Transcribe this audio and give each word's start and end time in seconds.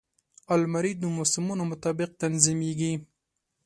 الماري 0.53 0.91
د 0.97 1.03
موسمونو 1.15 1.63
مطابق 1.71 2.09
تنظیمېږي 2.21 2.93